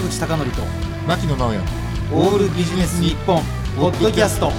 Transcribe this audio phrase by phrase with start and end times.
[0.00, 0.62] 坂口孝則と
[1.06, 1.60] 牧野直哉
[2.14, 3.42] オールビジネス日本
[3.76, 4.50] ポッドキャスト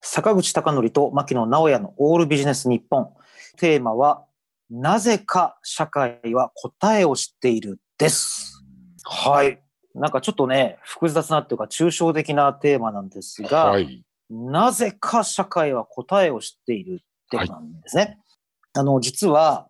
[0.00, 3.08] 坂口孝則と牧野直哉のオールビジネス日本。
[3.56, 4.26] テーマは、
[4.70, 8.62] なぜか社会は答えを知っているです。
[9.02, 9.60] はい。
[9.94, 18.18] なんかちょっとね、複雑なっていうか抽象的なテーマなんですが、はいなぜか社会は答えを知っているってことなんですね。
[18.72, 19.68] あの、実は、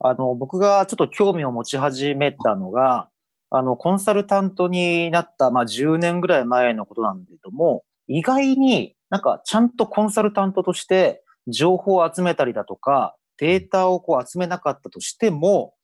[0.00, 3.08] あの、僕がちょっと興味を持ち始めたのが、
[3.50, 15.74] あの、コンサルタントになった、まあ、10年ぐらい前のことなんだけども、意外になんかちゃんとコンサルタントとして情報を集めたりだとか、データをこう集めなかったとしても、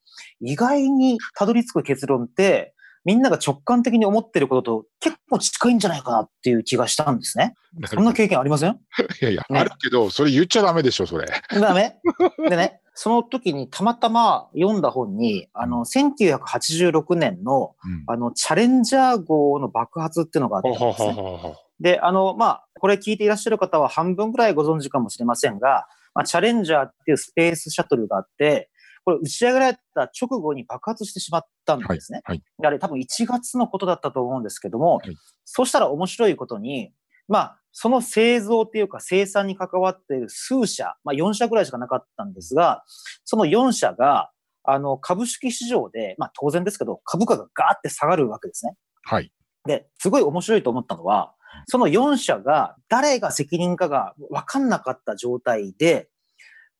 [0.41, 2.73] 意外にたどり着く結論って、
[3.05, 7.53] みんなが直感的に思ってることと結構近いんじゃないかなっていう気がしたんですね。
[7.87, 8.71] そんな経験ありまません？
[8.71, 8.75] い
[9.21, 9.59] やいや、ね。
[9.59, 11.27] あるけど、それ言っちゃダメでしょ、それ。
[11.49, 11.97] ダメ？
[12.49, 18.03] でね、その時にたまたま読んだ本に、あの、1986年の、うん。
[18.07, 21.55] あの、チャレンジャー号の爆発っていうのがあったんですね。
[21.79, 28.69] で、あの、まあ、これ聞いていらっしゃる方は半分ぐらいご存知かもしれませんが、まあ、チャレンジャーっていうスペースシャトルがあって、
[29.05, 32.21] これ打ち上げられた直後に爆発してしまったんですね。
[32.23, 32.37] はい。
[32.37, 32.43] はい。
[32.61, 35.15] であれ多分1月のことだったと思うんですけども、はい。
[35.45, 36.93] そうしたら面白いことに、
[37.27, 42.83] まあ、その製造っていうか生産に関わっている数社、まあ4社ぐらいしかなかったんですが、
[43.25, 44.29] その4社が、
[44.63, 48.75] あの、株式市場で、まあ当然ですけど、株価がガーって下がるわけですね。
[49.03, 49.31] はい。
[49.65, 51.33] で、すごい面白いと思ったのは、
[51.67, 56.09] その4社が誰が責任かが分かんなかった状態で、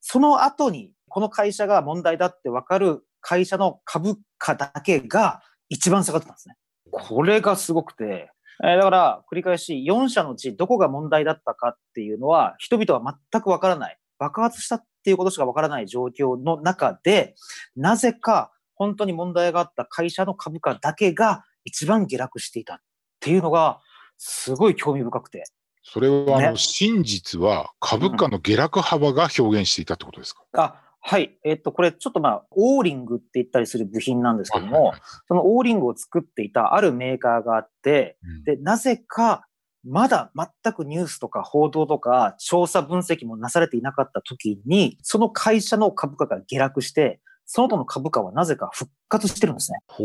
[0.02, 6.56] その後にこの会社が問題だって分かる会社の株価だけが一番下がってたんですね。
[6.92, 8.32] これがすごくて、
[8.64, 13.98] えーだから繰り返し4社のうちどこが問題だったかっていうのは人々は全く分からない。
[14.20, 17.36] 爆発したっていうことしか分からない状況の中で、
[17.76, 22.78] なぜか本当に問題があった会社の株価だけが一番下落していたっ
[23.20, 23.82] ていうのが、
[24.18, 25.44] すごい興味深くて。
[25.84, 31.38] それは、あの、ね真実は株価の下落幅が表現していたってことですか、あ、はい。
[31.44, 34.94] えっと、これちょっとまあ、オーリングって言ったりする部品なんですけども
[35.28, 39.46] そのオーリングを作っていたあるメーカーがあって、うんで、なぜか、
[39.86, 49.80] まだ全くニュースとか報道とか調査分析もなされていなかった時に、その会社の株価が下落して、その後の株価はなぜか復活してるんですね。
[49.88, 50.04] ほ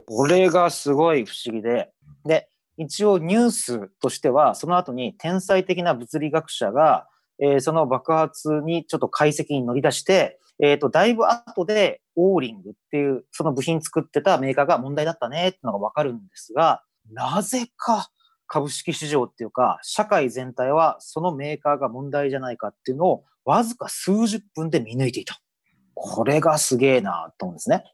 [0.00, 0.04] う。
[0.06, 1.90] これがすごい不思議で、
[2.26, 7.08] で、一応ニュースとしては、その後に天才的な物理学者が、
[7.40, 16.82] えーその爆発にちょっと解析に乗り出して、えっ、と、だいぶ後で、オーリングっていう、その部品作ってたメーカーが問題だったねってのがわかるんですが、
[17.12, 18.08] なぜか
[18.46, 25.40] 株式市場っていうか、社会全体はそのメーカーが問題じゃないかっていうのを、わずか数十分で見抜いていた。
[25.94, 27.84] これがすげえなと思うんですね。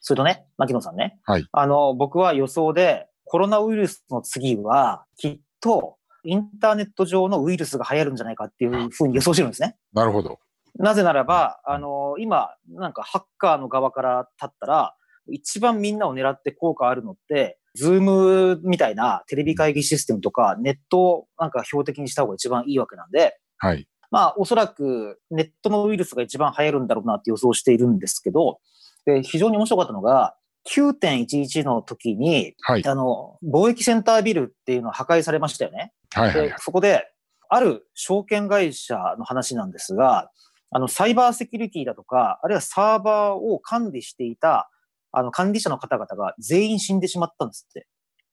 [0.00, 1.18] それとね、牧野さんね。
[1.24, 9.76] はいあの、僕は予想で、コロナウイルスの次は、きっと、インターネット上のウイルスが流行るんじゃないかっていうふうに予想してるんですね。
[9.92, 10.38] なるほど。
[10.78, 14.96] なぜならば、あの、今、なんかハッカーの側から立ったら、
[15.28, 23.86] 一番みんなを狙って効果あるのって、ズームみたいなテレビ会議システムとか、ネットをなんか標的にした方が一番いいわけなんで、はい。
[24.10, 28.58] まあ、おそらくネットのウイルスが一番流行るんだろうなって予想しているんですけど、
[29.06, 30.36] で非常に面白かったのが、
[30.70, 32.86] 9.11の時に、はい。
[32.86, 35.92] あの、貿易センタービルっていうのは破壊されましたよね。
[36.14, 37.08] はいはいで、そこで、
[37.48, 40.30] ある証券会社の話なんですが、
[40.70, 44.70] あの、サイバーセキュリティだとか、あるいはサーバーを管理していた、
[45.12, 47.86] あの、管理者の方々が全員死んでしまったんですって。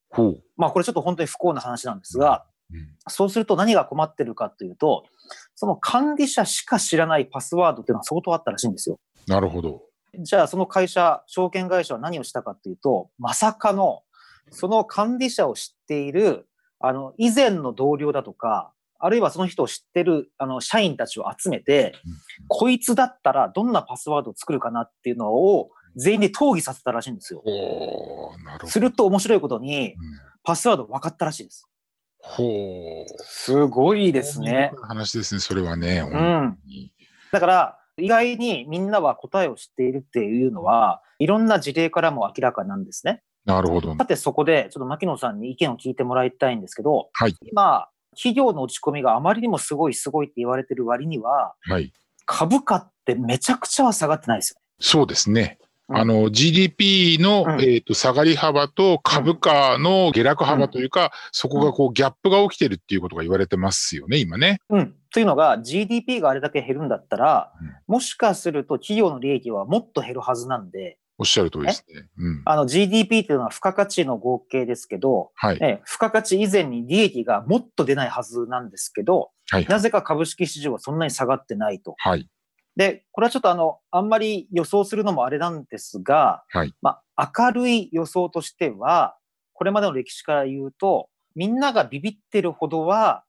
[0.10, 0.44] ほう。
[0.56, 5.04] まあ、これちょっと本当に不幸な話なんですが、うんそうすると何が困ってるかというと、
[5.56, 9.00] その管理者しか知らないパスワードっていうのは相当あったらしいんですよ。
[9.28, 9.82] なるほど。
[10.20, 14.04] じゃあその会社、証券会社は何をしたかというと、まさかの、
[14.52, 16.48] その管理者を知っている、
[16.80, 21.94] あの、以前の同僚だとか、あるいはその人を知ってる、あの、社員たちを集めて、
[22.48, 27.42] こいつだったらどんなパスワードを作るかなっていうのを全員で討議させたらしいんですよ。
[27.46, 28.44] ほう。
[28.44, 28.68] なるほど。
[28.68, 31.68] すると面白いことに、うんパスワード分かったらしいです。
[32.20, 33.24] ほう。
[33.24, 34.72] すごいですね。
[34.82, 36.00] 話ですね、それはね。
[36.00, 36.58] う本ん。
[37.32, 43.22] だから、意外にみんなは答えを知っているっていうのは、いろんな事例からも明らかなんですね。
[43.46, 43.96] なるほど。
[43.96, 51.94] さてそこで、ちょっと牧野さんに意見を聞いてもらいたいんですけど、はい今、企業の落ち込みがあまりにもすごいすごいって言われてる割には、はい。
[52.26, 54.62] 株価ってめちゃくちゃは下がってないですよ。
[54.80, 55.58] そうですね。
[55.62, 64.60] うんあの、GDP の、うんえっ、と、下がり幅と株価の下落幅というか、そこがこう、ギャップが起きてるっていうことが言われてますよね、今ね。
[64.70, 64.94] うん。
[65.12, 72.08] というのが GDP があれだけ減るんだったら、うんもしかすると企業の利益はもっと減るはずなんで、おっしゃる通りですね。
[72.18, 72.42] うん。
[72.46, 75.60] あの GDP っていうのは付加価値の合計ですけど、はい。
[75.60, 79.66] ね、付加価値以前に利益がもっと出ないはずなんですけど、はい。
[79.66, 81.94] なぜか株式市場はそんなに下がってないと。
[81.98, 82.30] はい。
[82.78, 86.74] で、これはちょっとあの、あんまり予想するのもあれなんですが、はい。
[86.82, 89.18] まあ、明るい予想としては、
[89.52, 93.26] これまでの歴史から言うと、みんながビビってるほどは、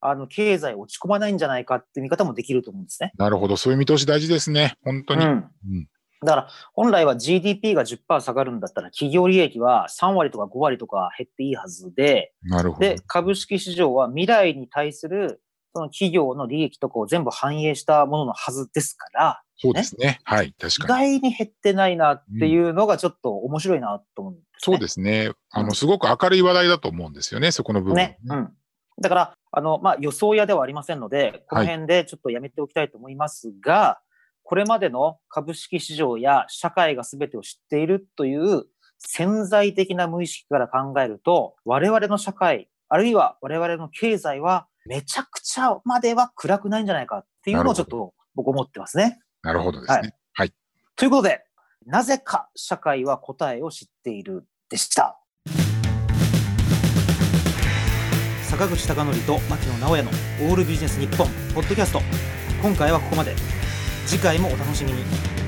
[0.00, 3.12] あの、経済落ち込まないんじゃないかって見方もできると思うんですね。
[3.18, 3.58] なるほど。
[3.58, 4.76] そういう見通し大事ですね。
[4.82, 5.24] 本当に。
[5.24, 5.30] うん。
[5.30, 5.88] うん。
[6.24, 15.40] だから、本来は GDP が10%下がるんだったら、企業利益は3割とか5割とか減っていいはずで、なるほどで。、株式市場は未来に対する、
[15.74, 20.20] その企業の利益とかを全部反映したもののはずですから、そうですね。
[20.24, 20.48] はい。
[20.48, 21.18] 意確かに。
[21.18, 25.30] 外に減ってないなっていうのがちょっと面白いなと思うんです、ねそうですね。
[25.50, 27.52] あの、うんすごく明るい話題だと思うんですよね。
[27.52, 27.96] そこの部分。
[27.96, 28.18] ね。
[28.26, 28.52] うん。
[29.00, 34.00] だから、あの、まあ、予想屋ではありませんので、この辺でちょっとやめておきたいと思いますが、
[34.44, 38.66] これまでの株式市場や社会が全てを知っているという
[38.98, 49.18] 潜在的な無意識から考えると、我々の社会、あるいは我々の経済はめちゃくちゃまでは暗くないんじゃないかっていうのをちょっと僕思ってますね。
[49.42, 50.14] なるほどですね。
[50.34, 50.52] はい。
[50.94, 51.42] ということで、
[51.86, 55.18] なぜか社会は答えを知っているでした。
[58.42, 62.00] 坂口孝則と牧野直哉のオールビジネス日本ポッドキャスト。
[62.62, 63.63] 今回はここまで。
[64.06, 65.43] 次回もお楽しみに。